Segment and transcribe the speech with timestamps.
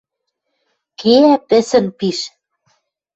[0.99, 2.19] кеӓ пӹсӹн пиш.